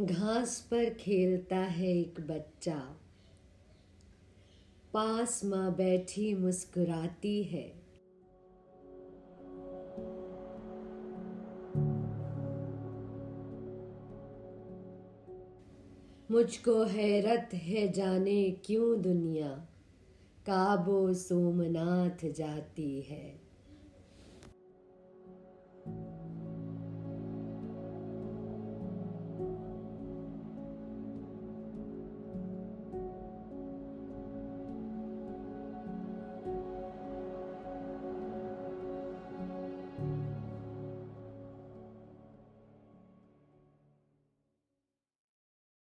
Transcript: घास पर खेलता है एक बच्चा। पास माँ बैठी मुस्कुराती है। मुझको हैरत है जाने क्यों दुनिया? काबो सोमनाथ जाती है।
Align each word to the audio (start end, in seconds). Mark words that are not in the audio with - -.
घास 0.00 0.68
पर 0.70 0.94
खेलता 0.94 1.56
है 1.56 1.98
एक 1.98 2.20
बच्चा। 2.20 2.96
पास 4.94 5.44
माँ 5.44 5.76
बैठी 5.76 6.34
मुस्कुराती 6.34 7.42
है। 7.42 7.80
मुझको 16.30 16.84
हैरत 16.84 17.54
है 17.54 17.92
जाने 17.92 18.50
क्यों 18.50 19.02
दुनिया? 19.02 19.48
काबो 20.46 21.14
सोमनाथ 21.14 22.32
जाती 22.32 23.00
है। 23.00 23.49